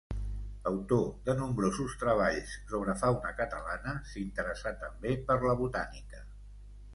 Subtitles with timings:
[0.69, 6.25] Autor de nombrosos treballs sobre fauna catalana, s'interessà també per la botànica.